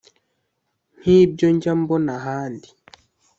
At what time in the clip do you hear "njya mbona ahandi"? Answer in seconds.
1.55-2.67